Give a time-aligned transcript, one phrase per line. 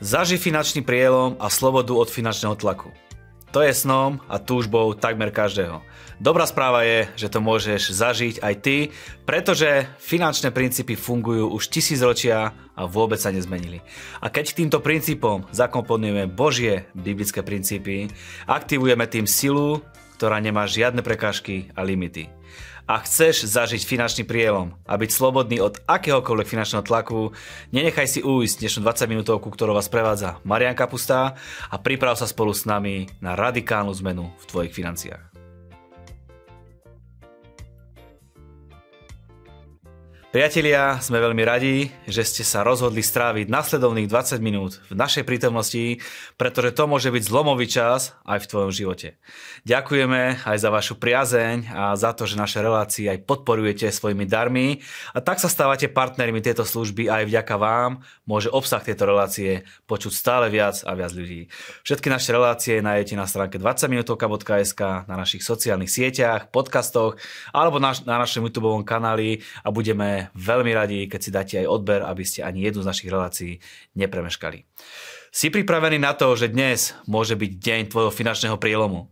[0.00, 2.88] Zaži finančný prielom a slobodu od finančného tlaku.
[3.50, 5.82] To je snom a túžbou takmer každého.
[6.22, 8.76] Dobrá správa je, že to môžeš zažiť aj ty,
[9.26, 13.82] pretože finančné princípy fungujú už tisíc ročia a vôbec sa nezmenili.
[14.22, 18.08] A keď týmto princípom zakomponujeme Božie biblické princípy,
[18.46, 19.82] aktivujeme tým silu,
[20.14, 22.30] ktorá nemá žiadne prekážky a limity
[22.90, 27.30] a chceš zažiť finančný prielom a byť slobodný od akéhokoľvek finančného tlaku,
[27.70, 31.38] nenechaj si ujsť dnešnú 20 minútovku, ktorou vás prevádza Marian Kapustá
[31.70, 35.29] a priprav sa spolu s nami na radikálnu zmenu v tvojich financiách.
[40.30, 45.98] Priatelia, sme veľmi radi, že ste sa rozhodli stráviť nasledovných 20 minút v našej prítomnosti,
[46.38, 49.18] pretože to môže byť zlomový čas aj v tvojom živote.
[49.66, 54.86] Ďakujeme aj za vašu priazeň a za to, že naše relácie aj podporujete svojimi darmi
[55.10, 60.14] a tak sa stávate partnermi tejto služby aj vďaka vám môže obsah tejto relácie počuť
[60.14, 61.50] stále viac a viac ľudí.
[61.82, 67.18] Všetky naše relácie nájdete na stránke 20minutovka.sk, na našich sociálnych sieťach, podcastoch
[67.50, 72.04] alebo na, na našom YouTube kanáli a budeme veľmi radi, keď si dáte aj odber,
[72.04, 73.52] aby ste ani jednu z našich relácií
[73.96, 74.68] nepremeškali.
[75.30, 79.08] Si pripravený na to, že dnes môže byť deň tvojho finančného prielomu.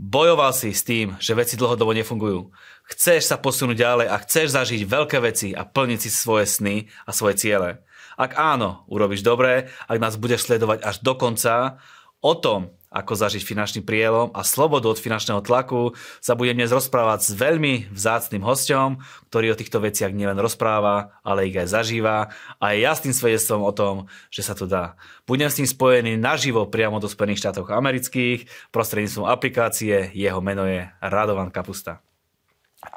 [0.00, 2.48] Bojoval si s tým, že veci dlhodobo nefungujú.
[2.88, 7.12] Chceš sa posunúť ďalej a chceš zažiť veľké veci a plniť si svoje sny a
[7.12, 7.84] svoje ciele.
[8.16, 11.84] Ak áno, urobíš dobre, ak nás budeš sledovať až do konca,
[12.24, 17.22] o tom, ako zažiť finančný prielom a slobodu od finančného tlaku, sa budem dnes rozprávať
[17.22, 18.98] s veľmi vzácným hostom,
[19.30, 23.70] ktorý o týchto veciach nielen rozpráva, ale ich aj zažíva a je jasným svedectvom o
[23.70, 24.98] tom, že sa to dá.
[25.22, 30.90] Budem s ním spojený naživo priamo do Spojených štátov amerických prostredníctvom aplikácie, jeho meno je
[30.98, 32.02] Radovan Kapusta.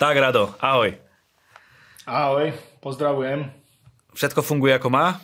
[0.02, 0.98] Tak Rado, ahoj.
[2.10, 3.48] Ahoj, pozdravujem.
[4.18, 5.22] Všetko funguje ako má?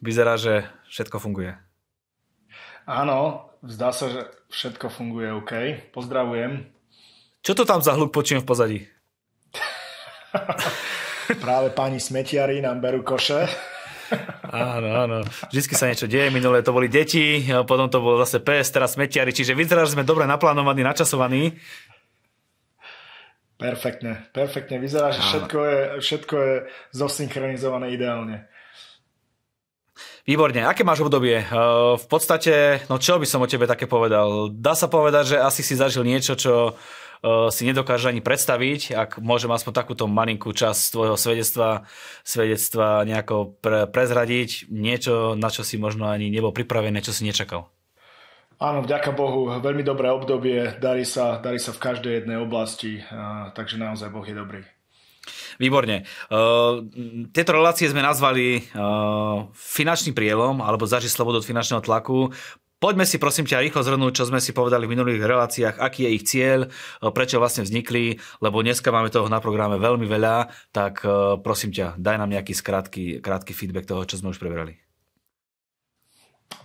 [0.00, 1.69] Vyzerá, že všetko funguje.
[2.90, 5.52] Áno, zdá sa, že všetko funguje OK.
[5.94, 6.66] Pozdravujem.
[7.38, 8.78] Čo to tam za hluk počujem v pozadí?
[11.44, 13.46] Práve pani smetiari nám berú koše.
[14.50, 15.18] áno, áno.
[15.54, 16.34] Vždycky sa niečo deje.
[16.34, 19.30] Minulé to boli deti, potom to bolo zase pes, teraz smetiari.
[19.30, 21.54] Čiže vyzerá, že sme dobre naplánovaní, načasovaní.
[23.54, 24.82] Perfektne, perfektne.
[24.82, 26.54] Vyzerá, že všetko je, všetko je
[26.90, 28.50] zosynchronizované ideálne.
[30.30, 31.42] Výborne, aké máš obdobie?
[31.42, 31.46] Eh,
[31.98, 34.46] v podstate, no čo by som o tebe také povedal?
[34.54, 39.10] Dá sa povedať, že asi si zažil niečo, čo eh, si nedokáže ani predstaviť, ak
[39.18, 41.82] môžem aspoň takúto malinkú časť tvojho svedectva,
[42.22, 47.66] svedectva nejako pre, prezradiť, niečo, na čo si možno ani nebol pripravený, čo si nečakal.
[48.62, 53.02] Áno, vďaka Bohu, veľmi dobré obdobie, darí sa, darí sa v každej jednej oblasti,
[53.56, 54.62] takže naozaj Boh je dobrý.
[55.58, 56.04] Výborne.
[56.28, 56.84] Uh,
[57.30, 62.32] tieto relácie sme nazvali uh, finančný prielom alebo zažiť slobodu od finančného tlaku.
[62.80, 66.14] Poďme si prosím ťa rýchlo zhrnúť, čo sme si povedali v minulých reláciách, aký je
[66.16, 66.72] ich cieľ,
[67.12, 71.04] prečo vlastne vznikli, lebo dneska máme toho na programe veľmi veľa, tak
[71.44, 74.80] prosím ťa, daj nám nejaký skrátky, krátky feedback toho, čo sme už prebrali.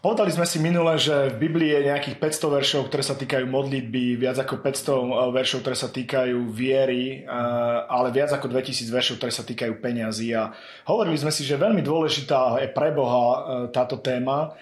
[0.05, 4.21] Povedali sme si minule, že v Biblii je nejakých 500 veršov, ktoré sa týkajú modlitby,
[4.21, 9.17] viac ako 500 eh, veršov, ktoré sa týkajú viery, eh, ale viac ako 2000 veršov,
[9.17, 10.29] ktoré sa týkajú peňazí.
[10.37, 10.53] A
[10.85, 13.39] hovorili sme si, že veľmi dôležitá je pre Boha eh,
[13.73, 14.53] táto téma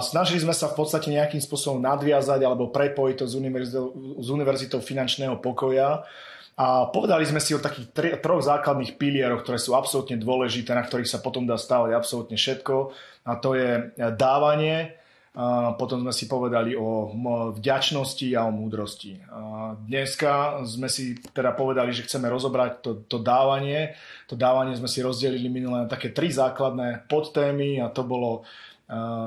[0.00, 3.86] snažili sme sa v podstate nejakým spôsobom nadviazať alebo prepojiť to s univerzitou,
[4.22, 6.06] s univerzitou finančného pokoja.
[6.54, 10.86] A povedali sme si o takých tri, troch základných pilieroch, ktoré sú absolútne dôležité, na
[10.86, 12.94] ktorých sa potom dá stavať absolútne všetko
[13.26, 14.94] a to je dávanie.
[15.34, 17.10] A potom sme si povedali o
[17.58, 19.18] vďačnosti a o múdrosti.
[19.34, 23.98] A dneska sme si teda povedali, že chceme rozobrať to, to dávanie.
[24.30, 28.46] To dávanie sme si rozdelili minulé na také tri základné podtémy a to bolo,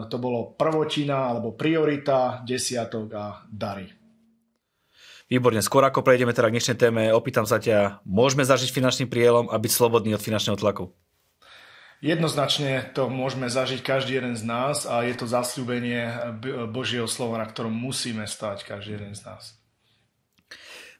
[0.07, 3.89] to bolo prvotina alebo priorita, desiatok a dary.
[5.27, 9.51] Výborne, skôr ako prejdeme teda k dnešnej téme, opýtam sa ťa, môžeme zažiť finančný prielom
[9.51, 10.95] a byť slobodný od finančného tlaku?
[11.99, 16.31] Jednoznačne to môžeme zažiť každý jeden z nás a je to zasľúbenie
[16.69, 19.57] Božieho slova, na ktorom musíme stať každý jeden z nás.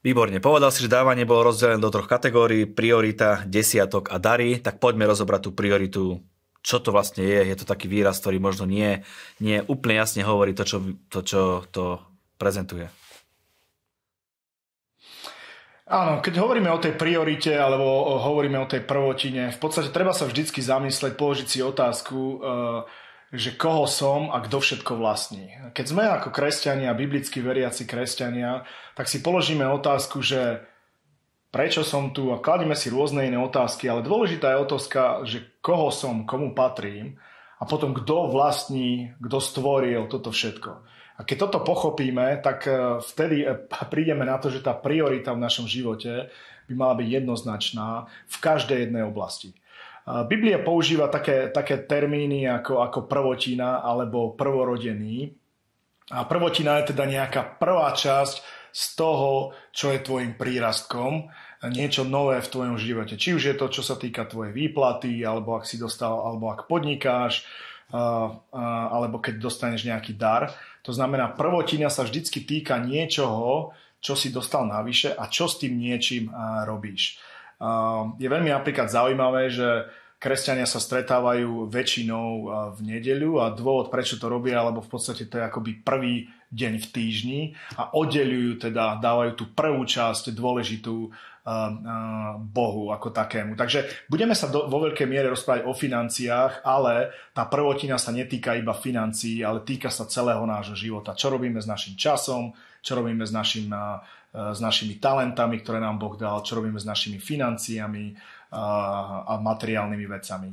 [0.02, 4.82] Výborne, povedal si, že dávanie bolo rozdelené do troch kategórií, priorita, desiatok a dary, tak
[4.82, 6.04] poďme rozobrať tú prioritu,
[6.68, 7.48] čo to vlastne je.
[7.48, 9.08] Je to taký výraz, ktorý možno nie,
[9.40, 10.78] nie úplne jasne hovorí to, čo
[11.08, 11.42] to, čo
[11.72, 12.04] to
[12.36, 12.92] prezentuje.
[15.88, 20.28] Áno, keď hovoríme o tej priorite alebo hovoríme o tej prvotine, v podstate treba sa
[20.28, 22.38] vždycky zamysleť, položiť si otázku, eh,
[23.32, 25.72] že koho som a kto všetko vlastní.
[25.72, 28.68] Keď sme ako kresťania, biblicky veriaci kresťania,
[29.00, 30.68] tak si položíme otázku, že
[31.52, 35.90] prečo som tu a kladíme si rôzne iné otázky, ale dôležitá je otázka, že koho
[35.90, 37.18] som, komu patrím
[37.58, 40.72] a potom kto vlastní, kto stvoril toto všetko.
[41.18, 43.58] A keď toto pochopíme, tak e, vtedy e,
[43.94, 46.30] prídeme na to, že tá priorita v našom živote
[46.68, 49.56] by mala byť jednoznačná v každej jednej oblasti.
[50.08, 55.36] Biblia používa také, také termíny ako, ako prvotina alebo prvorodený.
[56.16, 58.40] A prvotina je teda nejaká prvá časť
[58.72, 61.30] z toho, čo je tvojim prírastkom,
[61.74, 63.18] niečo nové v tvojom živote.
[63.18, 66.70] Či už je to, čo sa týka tvojej výplaty, alebo ak si dostal, alebo ak
[66.70, 67.48] podnikáš,
[68.54, 70.54] alebo keď dostaneš nejaký dar.
[70.86, 75.74] To znamená, prvotina sa vždycky týka niečoho, čo si dostal navyše a čo s tým
[75.76, 76.30] niečím
[76.70, 77.18] robíš.
[78.22, 79.90] Je veľmi napríklad zaujímavé, že
[80.22, 82.28] kresťania sa stretávajú väčšinou
[82.78, 86.74] v nedeľu a dôvod, prečo to robia, alebo v podstate to je akoby prvý deň
[86.80, 87.42] v týždni
[87.76, 91.12] a oddelujú teda, dávajú tú prvú časť dôležitú
[92.52, 93.56] Bohu ako takému.
[93.56, 98.52] Takže budeme sa do, vo veľkej miere rozprávať o financiách, ale tá prvotina sa netýka
[98.60, 101.16] iba financií, ale týka sa celého nášho života.
[101.16, 102.52] Čo robíme s našim časom,
[102.84, 103.72] čo robíme s, našim,
[104.36, 108.12] s našimi talentami, ktoré nám Boh dal, čo robíme s našimi financiami
[108.52, 110.52] a materiálnymi vecami.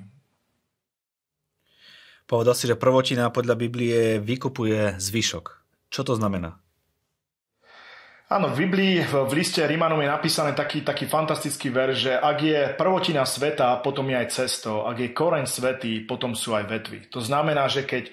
[2.22, 5.63] Povedal si, že prvotina podľa Biblie vykupuje zvyšok.
[5.94, 6.58] Čo to znamená?
[8.26, 12.60] Áno, v Biblii, v liste Rímanom je napísané taký, taký fantastický ver, že ak je
[12.74, 14.90] prvotina sveta, potom je aj cesto.
[14.90, 16.98] Ak je koreň svetý, potom sú aj vetvy.
[17.14, 18.10] To znamená, že keď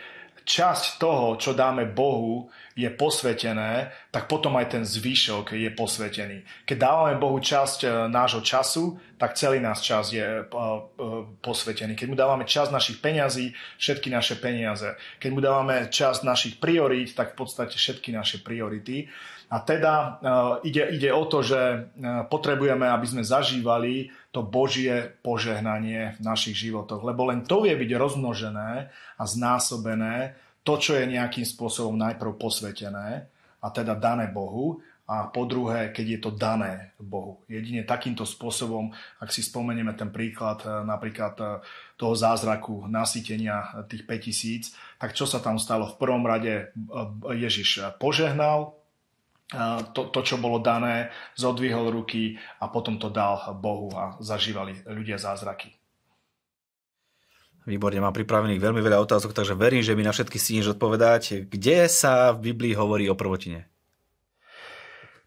[0.52, 6.68] časť toho, čo dáme Bohu, je posvetené, tak potom aj ten zvyšok je posvetený.
[6.68, 10.80] Keď dávame Bohu časť e, nášho času, tak celý náš čas je e, e,
[11.44, 11.96] posvetený.
[11.96, 14.96] Keď mu dávame časť našich peňazí, všetky naše peniaze.
[15.20, 19.08] Keď mu dávame časť našich priorít, tak v podstate všetky naše priority.
[19.52, 20.24] A teda
[20.64, 21.92] ide, ide o to, že
[22.32, 27.04] potrebujeme, aby sme zažívali to Božie požehnanie v našich životoch.
[27.04, 28.88] Lebo len to vie byť rozmnožené
[29.20, 33.28] a znásobené, to, čo je nejakým spôsobom najprv posvetené
[33.62, 34.80] a teda dané Bohu
[35.12, 37.44] a po druhé, keď je to dané Bohu.
[37.52, 41.46] Jedine takýmto spôsobom, ak si spomenieme ten príklad e, napríklad e,
[42.00, 44.72] toho zázraku nasytenia tých 5000,
[45.04, 45.92] tak čo sa tam stalo?
[45.92, 46.66] V prvom rade e,
[47.36, 48.81] Ježiš požehnal
[49.92, 55.20] to, to, čo bolo dané, zodvihol ruky a potom to dal Bohu a zažívali ľudia
[55.20, 55.76] zázraky.
[57.62, 61.46] Výborne, mám pripravených veľmi veľa otázok, takže verím, že mi na všetky stihneš odpovedať.
[61.46, 63.70] Kde sa v Biblii hovorí o prvotine?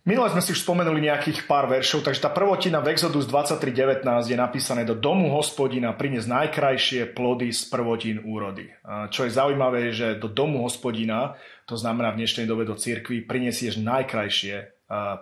[0.05, 4.37] Minule sme si už spomenuli nejakých pár veršov, takže tá prvotina v Exodus 23.19 je
[4.37, 8.69] napísané do domu hospodina priniesť najkrajšie plody z prvotín úrody.
[8.85, 13.81] Čo je zaujímavé, že do domu hospodina, to znamená v dnešnej dobe do cirkvi, prinesieš
[13.81, 14.75] najkrajšie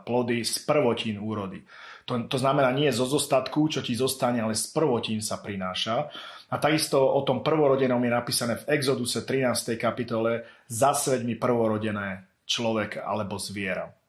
[0.02, 1.62] plody z prvotín úrody.
[2.10, 6.10] To, to znamená nie zo zostatku, čo ti zostane, ale z prvotín sa prináša.
[6.50, 9.78] A takisto o tom prvorodenom je napísané v Exoduse 13.
[9.78, 14.01] kapitole Zasveď mi prvorodené človek alebo zviera.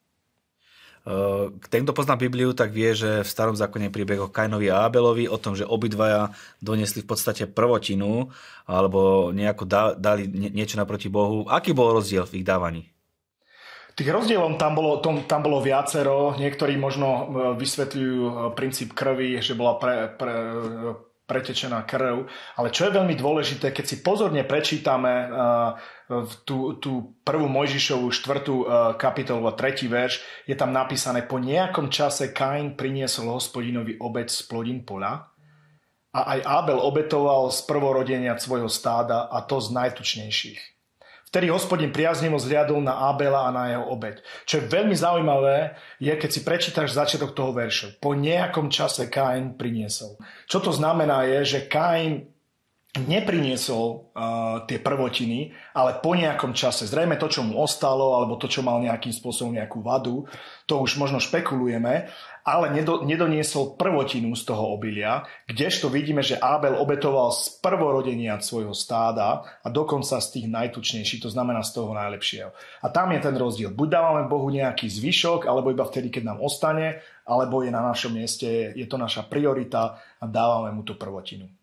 [1.67, 5.27] Ten, kto pozná Bibliu, tak vie, že v starom zákone príbeh o Kainovi a Abelovi,
[5.27, 6.31] o tom, že obidvaja
[6.63, 8.31] donesli v podstate prvotinu
[8.63, 9.67] alebo nejako
[9.99, 11.43] dali niečo naproti Bohu.
[11.51, 12.87] Aký bol rozdiel v ich dávaní?
[13.93, 16.33] Tých rozdielov tam bolo, tom, tam bolo viacero.
[16.33, 17.23] Niektorí možno e,
[17.61, 20.33] vysvetľujú e, princíp krvi, že bola pre, pre,
[21.23, 22.27] pretečená krv.
[22.59, 25.79] Ale čo je veľmi dôležité, keď si pozorne prečítame uh,
[26.43, 28.65] tú, tú prvú Mojžišovú štvrtú uh,
[28.99, 34.43] kapitolu a tretí verš, je tam napísané, po nejakom čase Kain priniesol hospodinovi obec z
[34.43, 35.31] plodín pola
[36.13, 40.72] a aj Abel obetoval z prvorodenia svojho stáda a to z najtučnejších.
[41.33, 44.21] Vtedy hospodin priaznivo zliadol na Abela a na jeho obeď.
[44.45, 47.97] Čo je veľmi zaujímavé, je, keď si prečítaš začiatok toho verša.
[47.97, 50.21] Po nejakom čase Kain priniesol.
[50.45, 52.32] Čo to znamená je, že Kain
[52.93, 58.45] nepriniesol uh, tie prvotiny, ale po nejakom čase, zrejme to, čo mu ostalo, alebo to,
[58.45, 60.29] čo mal nejakým spôsobom nejakú vadu,
[60.69, 62.05] to už možno špekulujeme,
[62.45, 68.77] ale nedo, nedoniesol prvotinu z toho obilia, kdežto vidíme, že Abel obetoval z prvorodenia svojho
[68.77, 72.53] stáda a dokonca z tých najtučnejších, to znamená z toho najlepšieho.
[72.85, 73.73] A tam je ten rozdiel.
[73.73, 78.13] Buď dávame Bohu nejaký zvyšok, alebo iba vtedy, keď nám ostane, alebo je na našom
[78.13, 81.62] mieste, je to naša priorita a dávame mu tú prvotinu.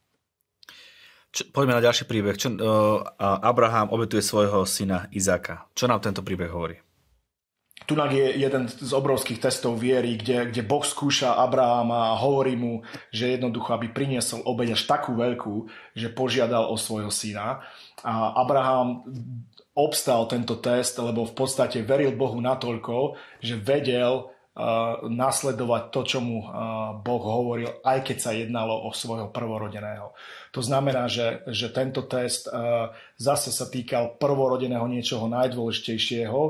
[1.30, 2.34] Čo, poďme na ďalší príbeh.
[2.34, 5.70] Čo, uh, Abraham obetuje svojho syna Izáka.
[5.78, 6.82] Čo nám tento príbeh hovorí?
[7.88, 12.84] Tunak je jeden z obrovských testov viery, kde, kde Boh skúša Abrahama a hovorí mu,
[13.10, 17.64] že jednoducho, aby priniesol obeď až takú veľkú, že požiadal o svojho syna.
[18.04, 19.08] A Abraham
[19.72, 24.28] obstal tento test, lebo v podstate veril Bohu natoľko, že vedel,
[25.06, 26.42] nasledovať to, čo mu
[27.00, 30.10] Boh hovoril, aj keď sa jednalo o svojho prvorodeného.
[30.50, 32.50] To znamená, že, že tento test
[33.14, 36.40] zase sa týkal prvorodeného niečoho najdôležitejšieho.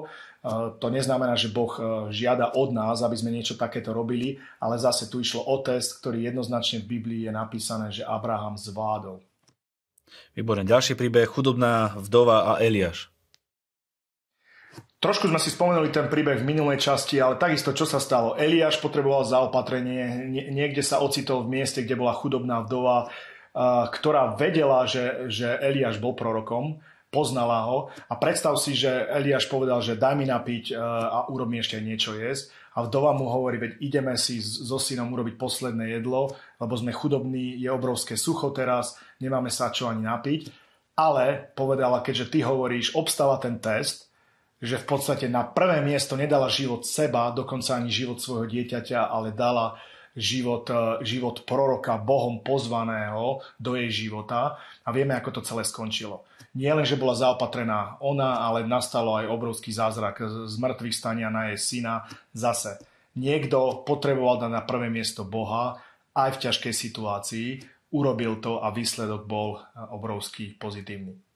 [0.81, 1.69] To neznamená, že Boh
[2.09, 6.33] žiada od nás, aby sme niečo takéto robili, ale zase tu išlo o test, ktorý
[6.33, 9.21] jednoznačne v Biblii je napísané, že Abraham zvládol.
[10.33, 10.65] Výborne.
[10.65, 13.13] Ďalší príbeh, chudobná vdova a Eliáš.
[15.01, 18.37] Trošku sme si spomenuli ten príbeh v minulej časti, ale takisto čo sa stalo?
[18.37, 23.09] Eliáš potreboval zaopatrenie, niekde sa ocitol v mieste, kde bola chudobná vdova,
[23.97, 29.81] ktorá vedela, že, že Eliáš bol prorokom, poznala ho a predstav si, že Eliáš povedal,
[29.81, 33.73] že daj mi napiť a urob mi ešte niečo jesť a vdova mu hovorí, veď
[33.81, 39.49] ideme si so synom urobiť posledné jedlo, lebo sme chudobní, je obrovské sucho teraz, nemáme
[39.49, 40.69] sa čo ani napiť.
[41.01, 44.10] Ale povedala, keďže ty hovoríš, obstáva ten test,
[44.61, 49.33] že v podstate na prvé miesto nedala život seba, dokonca ani život svojho dieťaťa, ale
[49.33, 49.81] dala
[50.13, 56.29] život, e, život proroka Bohom pozvaného do jej života a vieme, ako to celé skončilo.
[56.53, 61.55] Nie len, že bola zaopatrená ona, ale nastalo aj obrovský zázrak z mŕtvych stania na
[61.55, 62.11] jej syna.
[62.35, 62.83] Zase
[63.15, 65.79] niekto potreboval dať na prvé miesto Boha
[66.11, 67.49] aj v ťažkej situácii,
[67.95, 69.63] urobil to a výsledok bol
[69.95, 71.30] obrovský pozitívny.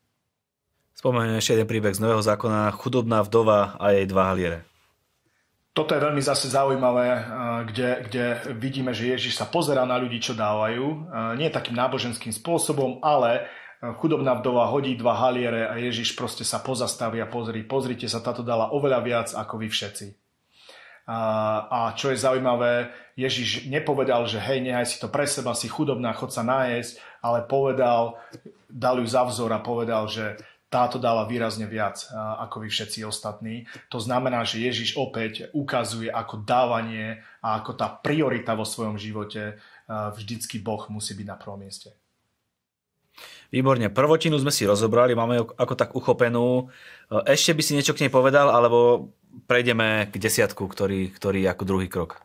[0.94, 4.62] Spomeniem ešte jeden príbeh z Nového zákona, chudobná vdova a jej dva haliere.
[5.74, 7.06] Toto je veľmi zase zaujímavé,
[7.66, 8.24] kde, kde
[8.54, 11.10] vidíme, že Ježiš sa pozerá na ľudí, čo dávajú.
[11.34, 13.50] Nie takým náboženským spôsobom, ale
[13.98, 18.46] chudobná vdova hodí dva haliere a Ježiš proste sa pozastaví a pozri, pozrite sa, táto
[18.46, 20.14] dala oveľa viac ako vy všetci.
[21.10, 21.20] A,
[21.68, 26.14] a čo je zaujímavé, Ježiš nepovedal, že hej, nehaj si to pre seba, si chudobná,
[26.16, 28.16] chod sa nájsť, ale povedal,
[28.70, 30.38] dal ju za vzor a povedal, že
[30.74, 33.70] táto dala výrazne viac ako vy všetci ostatní.
[33.94, 39.62] To znamená, že Ježiš opäť ukazuje, ako dávanie a ako tá priorita vo svojom živote
[39.86, 41.94] vždycky Boh musí byť na prvom mieste.
[43.54, 46.66] Výborne, prvotinu sme si rozobrali, máme ju ako tak uchopenú.
[47.22, 49.14] Ešte by si niečo k nej povedal, alebo
[49.46, 52.18] prejdeme k desiatku, ktorý, ktorý je ako druhý krok?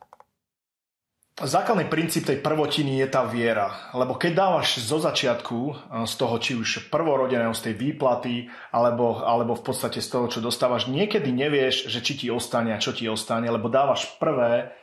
[1.39, 3.71] Základný princíp tej prvotiny je tá viera.
[3.95, 5.59] Lebo keď dávaš zo začiatku,
[6.03, 10.43] z toho či už prvorodeného, z tej výplaty, alebo, alebo v podstate z toho, čo
[10.43, 14.75] dostávaš, niekedy nevieš, že či ti ostane a čo ti ostane, lebo dávaš prvé,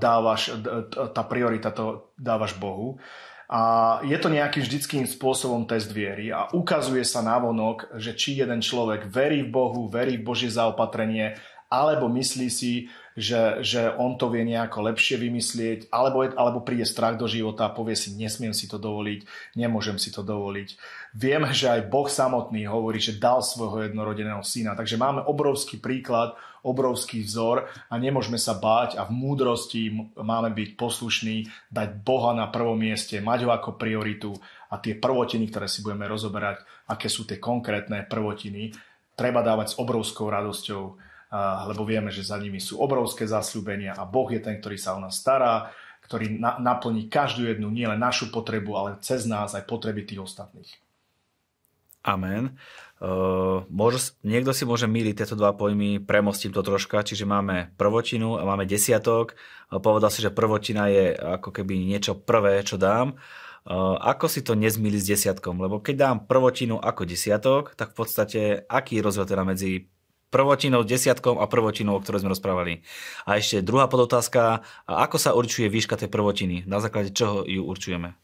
[0.00, 0.56] dávaš,
[1.12, 2.96] tá priorita to dávaš Bohu.
[3.44, 8.64] A je to nejakým vždyckým spôsobom test viery a ukazuje sa návonok, že či jeden
[8.64, 11.36] človek verí v Bohu, verí v Božie zaopatrenie,
[11.74, 17.18] alebo myslí si, že, že on to vie nejako lepšie vymyslieť, alebo, alebo príde strach
[17.18, 19.26] do života a povie si, nesmiem si to dovoliť,
[19.58, 20.78] nemôžem si to dovoliť.
[21.14, 26.34] Vieme, že aj Boh samotný hovorí, že dal svojho jednorodeného syna, takže máme obrovský príklad
[26.64, 32.48] obrovský vzor a nemôžeme sa báť a v múdrosti máme byť poslušní, dať Boha na
[32.48, 34.32] prvom mieste, mať ho ako prioritu
[34.72, 38.72] a tie prvotiny, ktoré si budeme rozoberať, aké sú tie konkrétne prvotiny,
[39.12, 40.82] treba dávať s obrovskou radosťou,
[41.66, 45.02] lebo vieme, že za nimi sú obrovské zasľúbenia a Boh je ten, ktorý sa o
[45.02, 45.74] nás stará,
[46.06, 50.70] ktorý na, naplní každú jednu, nielen našu potrebu, ale cez nás aj potreby tých ostatných.
[52.04, 52.60] Amen.
[53.00, 58.36] Uh, môže, niekto si môže míliť tieto dva pojmy, premostím to troška, čiže máme prvotinu
[58.36, 59.34] a máme desiatok.
[59.72, 63.16] Uh, povedal si, že prvotina je ako keby niečo prvé, čo dám.
[63.64, 65.56] Uh, ako si to nezmýli s desiatkom?
[65.56, 69.88] Lebo keď dám prvotinu ako desiatok, tak v podstate aký je rozdiel teda medzi
[70.34, 72.82] prvotinou, desiatkom a prvotinou, o ktorej sme rozprávali.
[73.30, 76.66] A ešte druhá podotázka, ako sa určuje výška tej prvotiny?
[76.66, 78.18] Na základe čoho ju určujeme?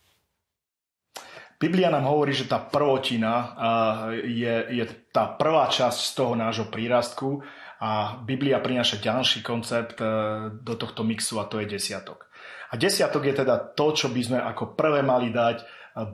[1.60, 3.54] Biblia nám hovorí, že tá prvotina
[4.16, 7.44] je, je tá prvá časť z toho nášho prírastku
[7.80, 10.04] a Biblia prináša ďalší koncept e,
[10.52, 12.28] do tohto mixu a to je desiatok.
[12.72, 15.64] A desiatok je teda to, čo by sme ako prvé mali dať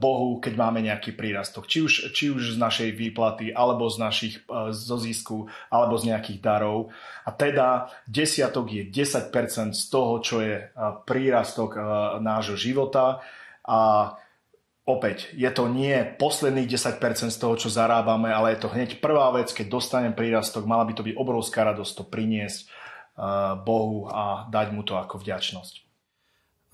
[0.01, 1.69] Bohu, keď máme nejaký prírastok.
[1.69, 6.13] Či už, či už z našej výplaty, alebo z našich e, zo zisku, alebo z
[6.15, 6.95] nejakých darov.
[7.25, 10.71] A teda desiatok je 10% z toho, čo je
[11.05, 11.77] prírastok
[12.23, 13.21] nášho života.
[13.67, 14.13] A
[14.87, 17.03] Opäť, je to nie posledných 10%
[17.35, 20.95] z toho, čo zarábame, ale je to hneď prvá vec, keď dostanem prírastok, mala by
[20.95, 22.71] to byť obrovská radosť to priniesť
[23.67, 25.86] Bohu a dať mu to ako vďačnosť.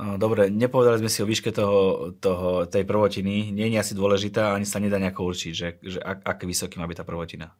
[0.02, 3.54] Dobre, nepovedali sme si o výške toho, toho, tej prvotiny.
[3.54, 6.90] Nie je asi dôležitá, ani sa nedá nejako určiť, že, že ak, aké vysoký má
[6.90, 7.54] byť tá prvotina.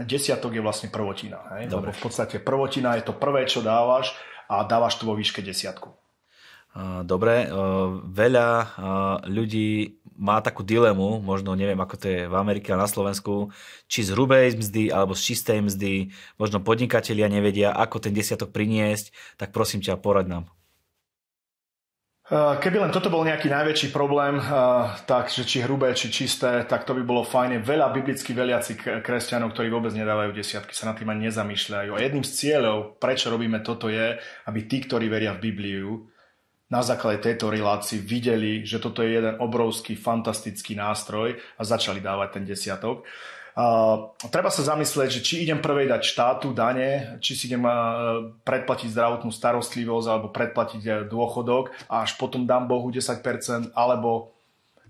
[0.00, 1.46] Desiatok je vlastne prvotina.
[1.54, 1.70] Hej?
[1.70, 1.92] Dobre.
[1.92, 4.16] Lebo v podstate prvotina je to prvé, čo dávaš
[4.50, 5.94] a dávaš to vo výške desiatku.
[7.06, 7.50] Dobre,
[8.10, 8.48] veľa
[9.26, 13.50] ľudí má takú dilemu, možno neviem, ako to je v Amerike a na Slovensku,
[13.90, 19.10] či z hrubej mzdy alebo z čistej mzdy, možno podnikatelia nevedia, ako ten desiatok priniesť,
[19.34, 20.46] tak prosím ťa, porad nám.
[22.30, 24.38] Keby len toto bol nejaký najväčší problém,
[25.02, 27.58] tak že či hrubé, či čisté, tak to by bolo fajne.
[27.58, 31.90] Veľa biblicky veliaci kresťanov, ktorí vôbec nedávajú desiatky, sa nad tým ani nezamýšľajú.
[31.90, 34.14] A jedným z cieľov, prečo robíme toto je,
[34.46, 36.06] aby tí, ktorí veria v Bibliu,
[36.70, 42.38] na základe tejto relácii videli, že toto je jeden obrovský, fantastický nástroj a začali dávať
[42.38, 43.02] ten desiatok.
[43.50, 48.30] Uh, treba sa zamyslieť, že či idem prvej dať štátu dane, či si idem uh,
[48.46, 54.32] predplatiť zdravotnú starostlivosť alebo predplatiť uh, dôchodok a až potom dám Bohu 10%, alebo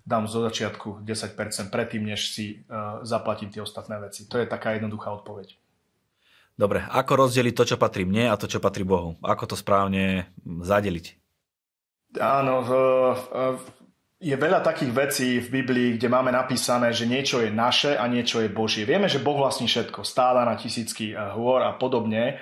[0.05, 4.29] dám zo začiatku 10% predtým, než si uh, zaplatím tie ostatné veci.
[4.29, 5.57] To je taká jednoduchá odpoveď.
[6.61, 9.17] Dobre, ako rozdeliť to, čo patrí mne a to, čo patrí Bohu?
[9.25, 11.17] Ako to správne zadeliť?
[12.21, 12.61] Áno,
[14.20, 18.44] je veľa takých vecí v Biblii, kde máme napísané, že niečo je naše a niečo
[18.44, 18.84] je Božie.
[18.84, 22.36] Vieme, že Boh vlastní všetko, stáda na tisícky eh, hôr a podobne,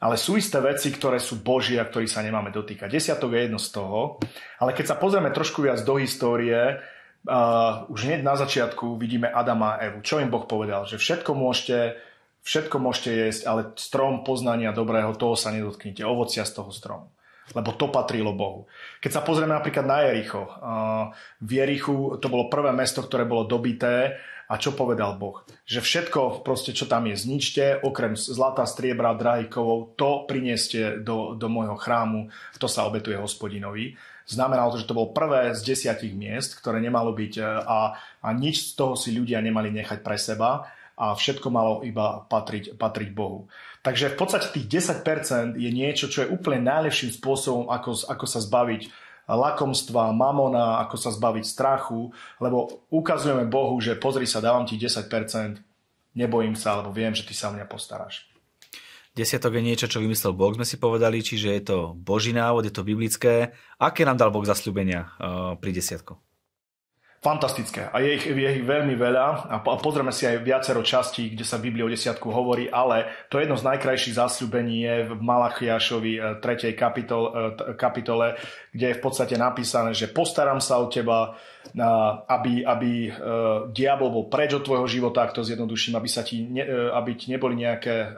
[0.00, 2.88] ale sú isté veci, ktoré sú Božie a ktorých sa nemáme dotýkať.
[2.88, 4.16] Desiatok je jedno z toho,
[4.56, 6.78] ale keď sa pozrieme trošku viac do histórie,
[7.26, 9.98] uh, už hneď na začiatku vidíme Adama a Evu.
[10.06, 10.86] Čo im Boh povedal?
[10.86, 11.98] Že všetko môžete,
[12.46, 17.10] všetko môžete jesť, ale strom poznania dobrého, toho sa nedotknite, ovocia z toho stromu
[17.56, 18.68] lebo to patrilo Bohu.
[19.00, 20.44] Keď sa pozrieme napríklad na Jericho,
[21.40, 25.44] v Jerichu to bolo prvé mesto, ktoré bolo dobité a čo povedal Boh?
[25.68, 29.52] Že všetko, proste, čo tam je, zničte, okrem zlata, striebra, drahých
[29.92, 33.92] to prinieste do, do môjho chrámu, to sa obetuje hospodinovi.
[34.28, 38.28] Znamenalo to, že to bolo prvé z desiatich miest, ktoré nemalo byť e, a, a
[38.36, 43.08] nič z toho si ľudia nemali nechať pre seba a všetko malo iba patriť, patriť
[43.14, 43.46] Bohu.
[43.86, 48.42] Takže v podstate tých 10% je niečo, čo je úplne najlepším spôsobom, ako, ako sa
[48.42, 48.90] zbaviť
[49.30, 52.10] lakomstva, mamona, ako sa zbaviť strachu,
[52.42, 55.06] lebo ukazujeme Bohu, že pozri sa, dávam ti 10%,
[56.18, 58.26] nebojím sa, lebo viem, že ty sa o mňa postaráš.
[59.14, 62.74] Desiatok je niečo, čo vymyslel Boh, sme si povedali, čiže je to Boží návod, je
[62.74, 63.50] to biblické.
[63.78, 66.27] Aké nám dal Boh zasľúbenia uh, pri desiatku?
[67.18, 71.42] Fantastické a je ich, je ich veľmi veľa a pozrieme si aj viacero častí, kde
[71.42, 76.46] sa Biblia o desiatku hovorí, ale to jedno z najkrajších zasľúbení je v Malachiašovi 3.
[76.46, 78.38] E, kapitol, e, kapitole,
[78.70, 81.34] kde je v podstate napísané, že postaram sa o teba,
[82.30, 83.12] aby, aby e,
[83.74, 86.46] diabol bol preč od tvojho života, ak to zjednoduším, aby, sa ti
[86.94, 88.14] aby ti neboli nejaké,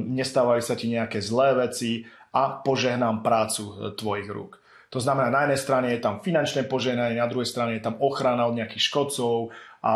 [0.00, 4.64] nestávali sa ti nejaké zlé veci a požehnám prácu tvojich rúk.
[4.94, 8.46] To znamená, na jednej strane je tam finančné požehnanie, na druhej strane je tam ochrana
[8.46, 9.50] od nejakých škodcov
[9.82, 9.92] a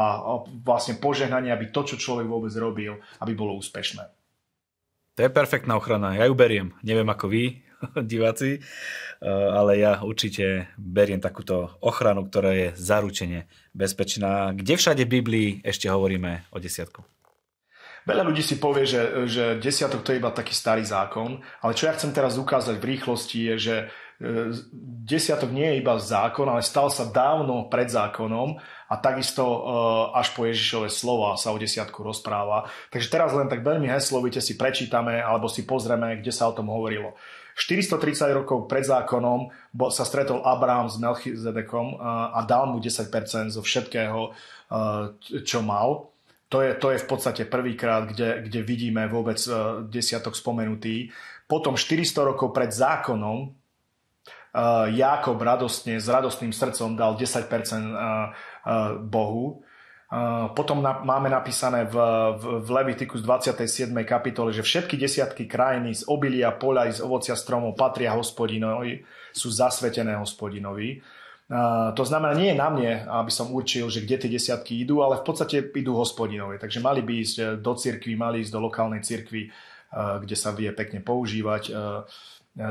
[0.63, 4.03] vlastne požehnanie, aby to, čo človek vôbec robil, aby bolo úspešné.
[5.19, 6.75] To je perfektná ochrana, ja ju beriem.
[6.83, 7.63] Neviem ako vy,
[8.13, 8.63] diváci, eh,
[9.29, 14.55] ale ja určite beriem takúto ochranu, ktorá je zaručene bezpečná.
[14.55, 17.03] Kde všade v Biblii ešte hovoríme o desiatku?
[18.09, 21.85] Veľa ľudí si povie, že, že desiatok to je iba taký starý zákon, ale čo
[21.85, 23.77] ja chcem teraz ukázať v rýchlosti je, že
[25.09, 28.61] desiatok nie je iba zákon, ale stal sa dávno pred zákonom
[28.93, 29.61] a takisto e,
[30.13, 32.69] až po Ježišové slova sa o desiatku rozpráva.
[32.93, 36.69] Takže teraz len tak veľmi heslovite si prečítame alebo si pozrieme, kde sa o tom
[36.69, 37.17] hovorilo.
[37.57, 39.53] 430 rokov pred zákonom
[39.89, 42.05] sa stretol Abraham s Melchizedekom e,
[42.37, 43.09] a dal mu 10%
[43.57, 44.31] zo všetkého, e,
[45.49, 46.13] čo mal.
[46.53, 49.39] To je, to je v podstate prvýkrát, kde, kde vidíme vôbec
[49.87, 51.15] desiatok spomenutý.
[51.47, 53.60] Potom 400 rokov pred zákonom
[54.91, 57.47] Jákob radostne, s radostným srdcom dal 10%
[59.07, 59.63] Bohu.
[60.59, 61.95] Potom máme napísané v,
[62.35, 63.95] v, v Levitiku z 27.
[64.03, 69.55] kapitole, že všetky desiatky krajiny z obilia, poľa i z ovocia stromov patria hospodinovi, sú
[69.55, 70.99] zasvetené hospodinovi.
[71.95, 75.23] To znamená, nie je na mne, aby som určil, že kde tie desiatky idú, ale
[75.23, 76.59] v podstate idú hospodinovi.
[76.59, 79.47] Takže mali by ísť do cirkvi, mali ísť do lokálnej cirkvi,
[79.95, 81.71] kde sa vie pekne používať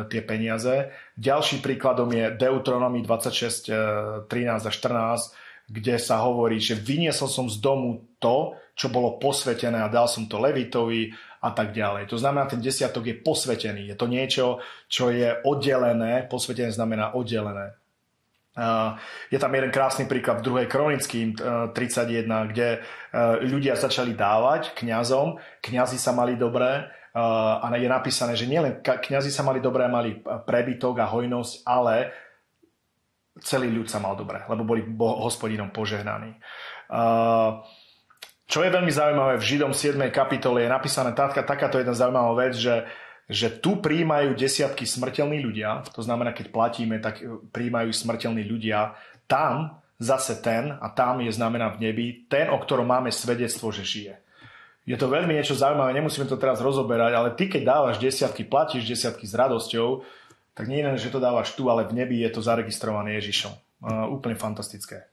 [0.10, 0.94] tie peniaze.
[1.18, 4.30] Ďalší príkladom je Deuteronomy 26, 13
[4.66, 9.92] a 14, kde sa hovorí, že vyniesol som z domu to, čo bolo posvetené a
[9.92, 12.10] dal som to Levitovi a tak ďalej.
[12.10, 13.94] To znamená, ten desiatok je posvetený.
[13.94, 14.60] Je to niečo,
[14.92, 16.28] čo je oddelené.
[16.28, 17.76] Posvetené znamená oddelené.
[18.56, 18.66] E,
[19.32, 20.72] je tam jeden krásny príklad v 2.
[20.72, 22.68] kronickým 31, e, kde
[23.46, 26.92] ľudia začali dávať kňazom, kňazi sa mali dobré,
[27.60, 31.96] a je napísané, že nielen kňazi sa mali dobré, mali prebytok a hojnosť, ale
[33.44, 36.36] celý ľud sa mal dobre, lebo boli hospodinom požehnaní.
[38.50, 40.02] Čo je veľmi zaujímavé, v Židom 7.
[40.10, 42.82] kapitole je napísané taká, takáto jedna zaujímavá vec, že,
[43.30, 47.22] že tu príjmajú desiatky smrteľní ľudia, to znamená, keď platíme, tak
[47.54, 48.98] príjmajú smrteľní ľudia,
[49.30, 53.86] tam zase ten, a tam je znamená v nebi, ten, o ktorom máme svedectvo, že
[53.86, 54.16] žije.
[54.90, 58.90] Je to veľmi niečo zaujímavé, nemusíme to teraz rozoberať, ale ty, keď dávaš desiatky, platíš
[58.90, 60.02] desiatky s radosťou,
[60.58, 63.54] tak nie len, že to dávaš tu, ale v nebi je to zaregistrované Ježišom.
[63.86, 65.06] Uh, úplne fantastické.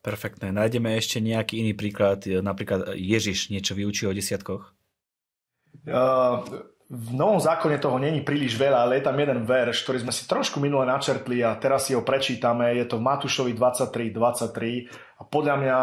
[0.00, 0.48] Perfektné.
[0.48, 4.72] Nájdeme ešte nejaký iný príklad, napríklad Ježiš niečo vyučí o desiatkoch?
[5.84, 6.40] Uh,
[6.90, 10.24] v Novom zákone toho není príliš veľa, ale je tam jeden verš, ktorý sme si
[10.26, 12.74] trošku minule načrtli a teraz si ho prečítame.
[12.80, 15.76] Je to v Matúšovi 23, 23 a podľa mňa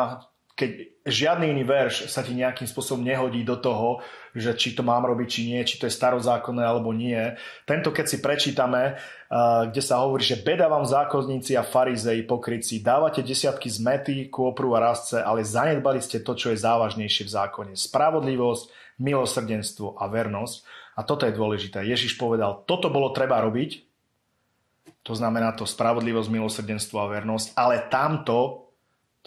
[0.58, 4.02] keď žiadny iný verš sa ti nejakým spôsobom nehodí do toho,
[4.34, 7.38] že či to mám robiť, či nie, či to je starozákonné alebo nie.
[7.64, 8.98] Tento, keď si prečítame,
[9.70, 14.82] kde sa hovorí, že beda vám zákonníci a farizei, pokryci, dávate desiatky zmety, kôpru a
[14.82, 17.72] rastce, ale zanedbali ste to, čo je závažnejšie v zákone.
[17.78, 20.56] Spravodlivosť, milosrdenstvo a vernosť.
[20.98, 21.86] A toto je dôležité.
[21.86, 23.86] Ježiš povedal, toto bolo treba robiť,
[25.06, 28.67] to znamená to spravodlivosť, milosrdenstvo a vernosť, ale tamto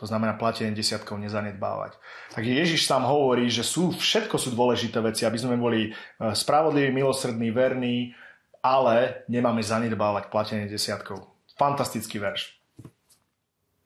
[0.00, 2.00] to znamená platenie desiatkov nezanedbávať.
[2.32, 5.90] Tak Ježiš sám hovorí, že sú, všetko sú dôležité veci, aby sme boli e,
[6.32, 8.16] spravodliví, milosrdní, verní,
[8.64, 11.28] ale nemáme zanedbávať platenie desiatkov.
[11.60, 12.56] Fantastický verš.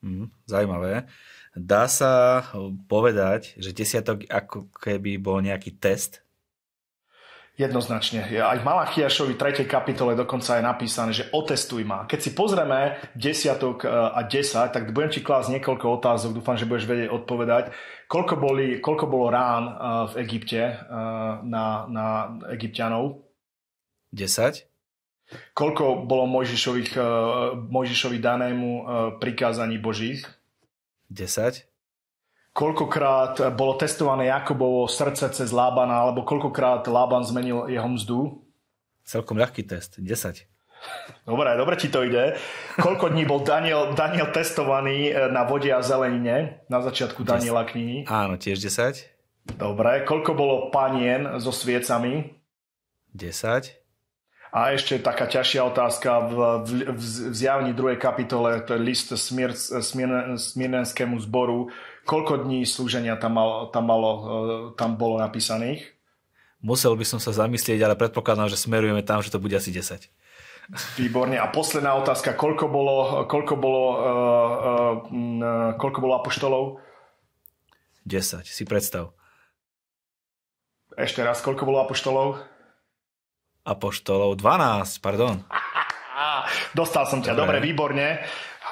[0.07, 1.11] Mm, zaujímavé.
[1.55, 2.43] Dá sa
[2.91, 6.24] povedať, že desiatok ako keby bol nejaký test
[7.55, 8.27] Jednoznačne.
[8.43, 9.63] Aj v Malachiašovi 3.
[9.71, 12.03] kapitole dokonca je napísané, že otestuj ma.
[12.03, 16.67] Keď si pozrieme desiatok e, a 10, tak budem ti klásť niekoľko otázok, dúfam, že
[16.67, 17.71] budeš vedieť odpovedať.
[18.11, 19.73] Koľko, boli, koľko bolo rán e,
[20.11, 20.75] v Egypte e,
[21.47, 22.07] na, na
[22.51, 23.23] egyptianov?
[24.11, 25.55] 10.
[25.55, 26.27] Koľko bolo
[27.71, 28.71] Mojžišovi danému
[29.23, 30.27] prikázaní Božích?
[31.07, 31.74] 10
[32.55, 38.19] koľkokrát bolo testované Jakobovo srdce cez Lábana, alebo koľkokrát Lában zmenil jeho mzdu?
[39.05, 40.47] Celkom ľahký test, 10.
[41.25, 42.37] Dobre, dobre ti to ide.
[42.77, 48.05] Koľko dní bol Daniel, Daniel testovaný e, na vode a zelenine na začiatku Daniela knihy?
[48.09, 49.57] Áno, tiež 10.
[49.57, 52.37] Dobre, koľko bolo panien so sviecami?
[53.17, 53.85] 10.
[54.55, 59.11] A ešte taká ťažšia otázka v, v, v, v zjavni druhej kapitole, to je list
[59.19, 61.75] Smier, Smier, Smierenskému zboru.
[62.05, 64.25] Koľko dní slúženia tam, mal, tam, malo, e,
[64.77, 65.97] tam bolo napísaných?
[66.65, 70.09] Musel by som sa zamyslieť, ale predpokladám, že smerujeme tam, že to bude asi 10.
[70.97, 71.37] Výborne.
[71.37, 76.65] A posledná otázka, koľko bolo, koľko bolo, uh, uh, koľko bolo apoštolov?
[78.09, 79.13] 10, si predstav.
[80.97, 82.41] Ešte raz, koľko bolo apoštolov?
[83.69, 85.45] Apoštolov 12, pardon.
[86.73, 88.09] Dostal som ťa, dobre, dobre výborne.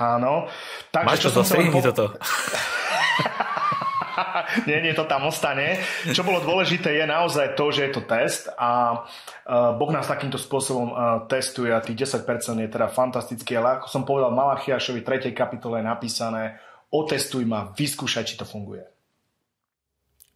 [0.00, 0.48] Áno.
[0.88, 1.80] Takže, Máš to po...
[1.84, 2.04] toto.
[4.68, 5.80] nie, nie, to tam ostane.
[6.10, 9.02] Čo bolo dôležité je naozaj to, že je to test a
[9.44, 10.94] e, Boh nás takýmto spôsobom e,
[11.28, 12.26] testuje a tých 10%
[12.62, 15.32] je teda fantastický, ale ako som povedal, Malachiašovi 3.
[15.32, 16.42] kapitole je napísané
[16.92, 18.84] otestuj ma, vyskúšaj, či to funguje.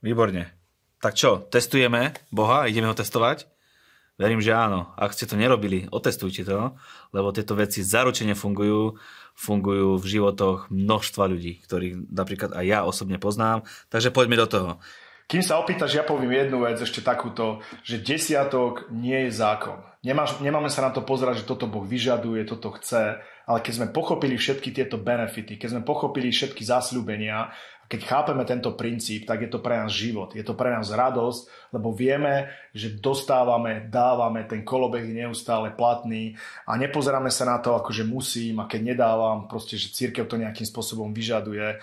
[0.01, 0.57] Výborne.
[0.97, 3.45] Tak čo, testujeme Boha, ideme ho testovať?
[4.17, 4.97] Verím, že áno.
[4.97, 6.73] Ak ste to nerobili, otestujte to,
[7.13, 8.97] lebo tieto veci zaručene fungujú,
[9.37, 13.69] fungujú v životoch množstva ľudí, ktorých napríklad aj ja osobne poznám.
[13.93, 14.71] Takže poďme do toho.
[15.27, 19.83] Kým sa opýtaš, ja poviem jednu vec, ešte takúto, že desiatok nie je zákon.
[20.07, 23.89] Nemáš, nemáme sa na to pozerať, že toto Boh vyžaduje, toto chce, ale keď sme
[23.91, 27.51] pochopili všetky tieto benefity, keď sme pochopili všetky zasľúbenia
[27.87, 31.71] keď chápeme tento princíp, tak je to pre nás život, je to pre nás radosť,
[31.71, 36.35] lebo vieme, že dostávame, dávame, ten kolobeh je neustále platný
[36.67, 40.35] a nepozeráme sa na to, ako že musím a keď nedávam, proste, že církev to
[40.35, 41.79] nejakým spôsobom vyžaduje.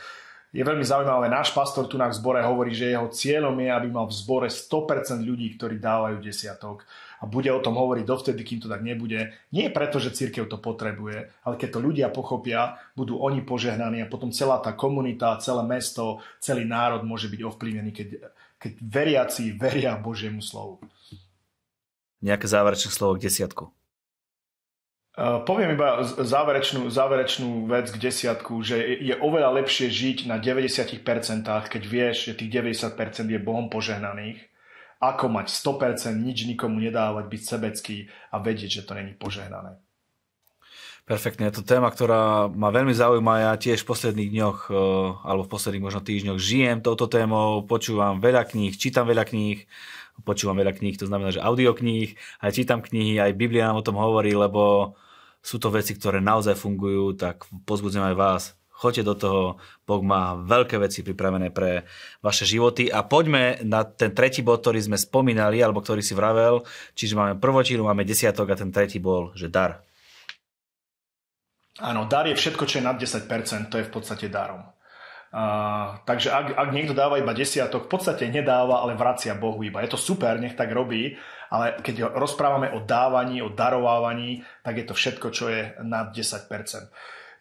[0.54, 4.06] Je veľmi zaujímavé, náš pastor tu na zbore hovorí, že jeho cieľom je, aby mal
[4.06, 6.86] v zbore 100% ľudí, ktorí dávajú desiatok
[7.18, 9.34] a bude o tom hovoriť dovtedy, kým to tak nebude.
[9.50, 14.12] Nie preto, že církev to potrebuje, ale keď to ľudia pochopia, budú oni požehnaní a
[14.12, 18.08] potom celá tá komunita, celé mesto, celý národ môže byť ovplyvnený, keď,
[18.62, 20.86] keď veriaci veria Božiemu slovu.
[22.22, 23.74] Nejaké záverečné slovo k desiatku.
[25.14, 31.06] Uh, poviem iba záverečnú, záverečnú vec k desiatku, že je oveľa lepšie žiť na 90%,
[31.46, 34.42] keď vieš, že tých 90% je Bohom požehnaných,
[34.98, 37.98] ako mať 100%, nič nikomu nedávať, byť sebecký
[38.34, 39.78] a vedieť, že to není požehnané.
[41.04, 43.44] Perfektne, je to téma, ktorá ma veľmi zaujíma.
[43.44, 44.76] Ja tiež v posledných dňoch, eh,
[45.28, 49.68] alebo v posledných možno týždňoch žijem touto témou, počúvam veľa kníh, čítam veľa kníh,
[50.24, 54.00] počúvam veľa kníh, to znamená, že audiokníh, aj čítam knihy, aj Biblia nám o tom
[54.00, 54.96] hovorí, lebo
[55.44, 59.44] sú to veci, ktoré naozaj fungujú, tak pozbudzujem aj vás, choďte do toho,
[59.84, 61.84] Boh má veľké veci pripravené pre
[62.24, 62.88] vaše životy.
[62.88, 66.64] A poďme na ten tretí bod, ktorý sme spomínali, alebo ktorý si vravel,
[66.96, 69.84] čiže máme prvočíru, máme desiatok a ten tretí bol, že dar.
[71.82, 73.26] Áno, dar je všetko, čo je nad 10%,
[73.74, 74.62] to je v podstate darom.
[75.34, 79.82] Uh, takže ak, ak niekto dáva iba desiatok, v podstate nedáva, ale vracia Bohu iba.
[79.82, 81.18] Je to super, nech tak robí,
[81.50, 86.46] ale keď rozprávame o dávaní, o darovávaní, tak je to všetko, čo je nad 10%.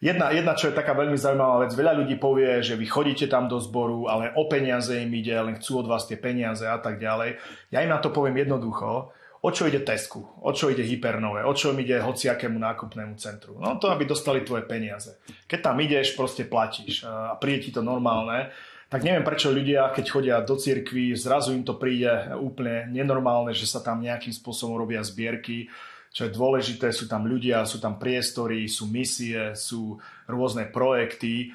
[0.03, 3.45] Jedna, jedna, čo je taká veľmi zaujímavá vec, veľa ľudí povie, že vy chodíte tam
[3.45, 6.97] do zboru, ale o peniaze im ide, len chcú od vás tie peniaze a tak
[6.97, 7.37] ďalej.
[7.69, 9.13] Ja im na to poviem jednoducho,
[9.43, 13.59] o čo ide Tesku, o čo ide Hypernové, o čo ide hociakému nákupnému centru.
[13.59, 15.19] No to, aby dostali tvoje peniaze.
[15.51, 18.55] Keď tam ideš, proste platíš a príde ti to normálne.
[18.87, 23.67] Tak neviem, prečo ľudia, keď chodia do cirkvi, zrazu im to príde úplne nenormálne, že
[23.67, 25.67] sa tam nejakým spôsobom robia zbierky
[26.13, 29.97] čo je dôležité, sú tam ľudia, sú tam priestory, sú misie, sú
[30.29, 31.49] rôzne projekty,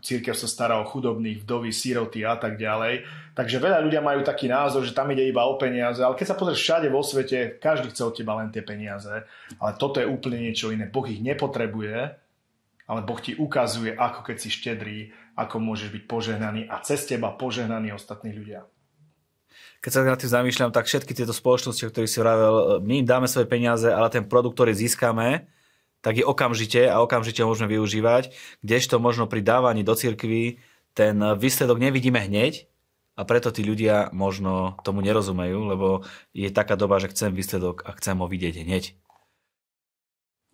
[0.00, 3.04] církev sa stará o chudobných, vdovy, síroty a tak ďalej.
[3.36, 6.38] Takže veľa ľudia majú taký názor, že tam ide iba o peniaze, ale keď sa
[6.40, 9.28] pozrieš všade vo svete, každý chce od teba len tie peniaze,
[9.60, 10.88] ale toto je úplne niečo iné.
[10.88, 12.16] Boh ich nepotrebuje,
[12.88, 14.98] ale Boh ti ukazuje, ako keď si štedrý,
[15.36, 18.64] ako môžeš byť požehnaný a cez teba požehnaní ostatní ľudia
[19.80, 23.08] keď sa na tým zamýšľam, tak všetky tieto spoločnosti, o ktorých si hovoril, my im
[23.08, 25.48] dáme svoje peniaze, ale ten produkt, ktorý získame,
[26.00, 28.32] tak je okamžite a okamžite môžeme využívať,
[28.64, 30.60] kdežto možno pri dávaní do cirkvi
[30.96, 32.66] ten výsledok nevidíme hneď
[33.14, 35.88] a preto tí ľudia možno tomu nerozumejú, lebo
[36.32, 38.84] je taká doba, že chcem výsledok a chcem ho vidieť hneď.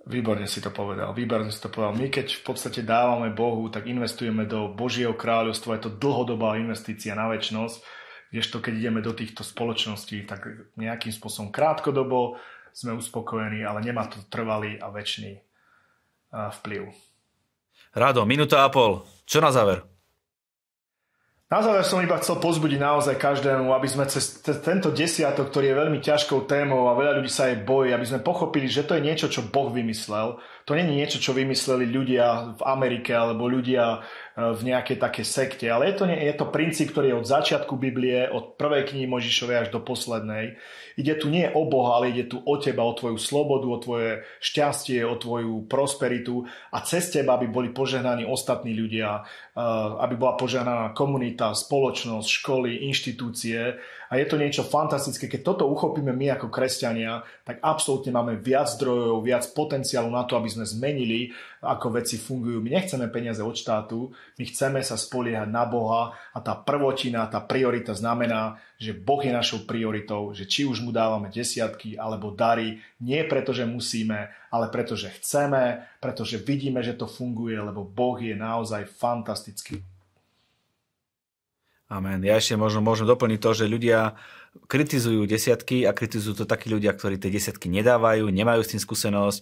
[0.07, 1.99] Výborne si to povedal, výborne si to povedal.
[1.99, 7.19] My keď v podstate dávame Bohu, tak investujeme do Božieho kráľovstva, je to dlhodobá investícia
[7.19, 7.83] na väčnosť
[8.45, 10.45] to, keď ideme do týchto spoločností, tak
[10.77, 12.37] nejakým spôsobom krátkodobo
[12.77, 15.41] sme uspokojení, ale nemá to trvalý a väčší
[16.29, 16.93] vplyv.
[17.97, 19.01] Rado, minúta a pol.
[19.25, 19.81] Čo na záver?
[21.49, 25.81] Na záver som iba chcel pozbudiť naozaj každému, aby sme cez tento desiatok, ktorý je
[25.81, 29.07] veľmi ťažkou témou a veľa ľudí sa jej bojí, aby sme pochopili, že to je
[29.07, 30.37] niečo, čo Boh vymyslel.
[30.67, 34.03] To nie je niečo, čo vymysleli ľudia v Amerike alebo ľudia
[34.35, 38.27] v nejakej také sekte, ale je to, je to princíp, ktorý je od začiatku Biblie,
[38.29, 40.59] od prvej knihy Možišovej až do poslednej.
[40.99, 44.27] Ide tu nie o Boha, ale ide tu o teba, o tvoju slobodu, o tvoje
[44.43, 49.25] šťastie, o tvoju prosperitu a cez teba, aby boli požehnaní ostatní ľudia,
[50.03, 53.79] aby bola požehnaná komunita, spoločnosť, školy, inštitúcie
[54.11, 55.27] a je to niečo fantastické.
[55.27, 60.39] Keď toto uchopíme my ako kresťania, tak absolútne máme viac zdrojov, viac potenciálu na to,
[60.39, 62.63] aby sme zmenili, ako veci fungujú.
[62.63, 67.43] My nechceme peniaze od štátu, my chceme sa spoliehať na Boha a tá prvotina, tá
[67.43, 72.79] priorita znamená, že Boh je našou prioritou, že či už mu dávame desiatky alebo dary,
[73.01, 78.21] nie preto, že musíme, ale preto, že chceme, pretože vidíme, že to funguje, lebo Boh
[78.21, 79.96] je naozaj fantastický.
[81.87, 82.19] Amen.
[82.27, 84.19] Ja ešte možno môžem doplniť to, že ľudia
[84.67, 89.39] kritizujú desiatky a kritizujú to takí ľudia, ktorí tie desiatky nedávajú, nemajú s tým skúsenosť.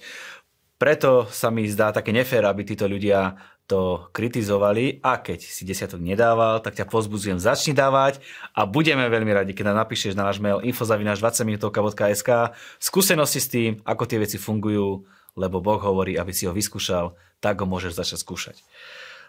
[0.77, 6.05] Preto sa mi zdá také nefér, aby títo ľudia to kritizovali a keď si desiatok
[6.05, 8.21] nedával, tak ťa pozbudzujem, začni dávať
[8.53, 13.49] a budeme veľmi radi, keď nám napíšeš na náš mail infozavinaš 20 minutovka.sk skúsenosti s
[13.49, 15.09] tým, ako tie veci fungujú,
[15.41, 18.57] lebo Boh hovorí, aby si ho vyskúšal, tak ho môžeš začať skúšať.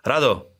[0.03, 0.51] Rado,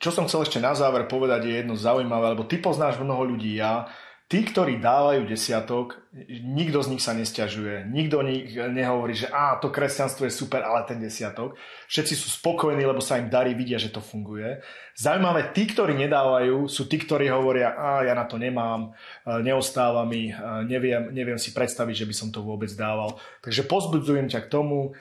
[0.00, 3.60] čo som chcel ešte na záver povedať je jedno zaujímavé, lebo ty poznáš mnoho ľudí,
[3.60, 3.84] ja,
[4.30, 9.74] tí, ktorí dávajú desiatok, nikto z nich sa nestiažuje, nikto nich nehovorí, že á, to
[9.74, 11.58] kresťanstvo je super, ale ten desiatok.
[11.90, 14.62] Všetci sú spokojní, lebo sa im darí, vidia, že to funguje.
[14.94, 18.94] Zaujímavé, tí, ktorí nedávajú, sú tí, ktorí hovoria, a ja na to nemám,
[19.26, 20.30] neostáva mi,
[20.62, 23.18] neviem, neviem si predstaviť, že by som to vôbec dával.
[23.42, 24.94] Takže pozbudzujem ťa k tomu,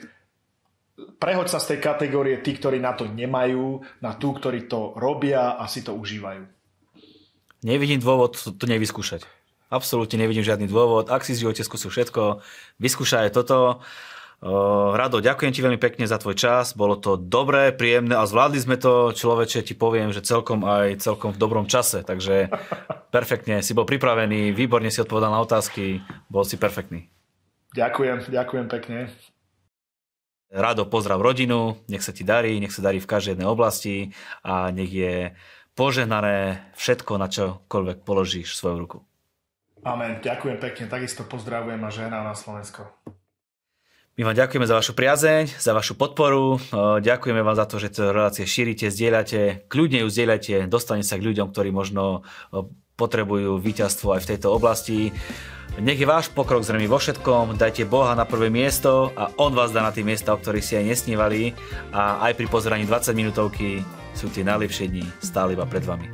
[1.20, 5.56] prehoď sa z tej kategórie tí, ktorí na to nemajú, na tú, ktorí to robia
[5.56, 6.48] a si to užívajú.
[7.64, 9.28] Nevidím dôvod to nevyskúšať.
[9.70, 11.14] Absolútne nevidím žiadny dôvod.
[11.14, 12.42] Ak si v živote skúsil všetko,
[12.82, 13.84] vyskúšaj toto.
[14.96, 16.72] Rado, ďakujem ti veľmi pekne za tvoj čas.
[16.72, 19.12] Bolo to dobré, príjemné a zvládli sme to.
[19.12, 22.08] Človeče, ti poviem, že celkom aj celkom v dobrom čase.
[22.08, 22.48] Takže
[23.16, 26.00] perfektne, si bol pripravený, výborne si odpovedal na otázky,
[26.32, 27.12] bol si perfektný.
[27.76, 29.12] Ďakujem, ďakujem pekne.
[30.50, 34.74] Rado pozdrav rodinu, nech sa ti darí, nech sa darí v každej jednej oblasti a
[34.74, 35.38] nech je
[35.78, 38.98] požehnané všetko, na čokoľvek položíš svoju ruku.
[39.86, 40.20] Amen.
[40.20, 40.86] Ďakujem pekne.
[40.90, 42.90] Takisto pozdravujem a žena na Slovensko.
[44.20, 46.60] My vám ďakujeme za vašu priazeň, za vašu podporu.
[47.00, 49.72] Ďakujeme vám za to, že to relácie šírite, zdieľate.
[49.72, 52.28] Kľudne ju zdieľate, dostane sa k ľuďom, ktorí možno
[53.00, 55.16] potrebujú víťazstvo aj v tejto oblasti.
[55.80, 59.72] Nech je váš pokrok zrejmy vo všetkom, dajte Boha na prvé miesto a On vás
[59.72, 61.56] dá na tie miesta, o ktorých si aj nesnívali
[61.96, 63.80] a aj pri pozeraní 20 minútovky
[64.12, 66.12] sú tie najlepšie dni stále iba pred vami.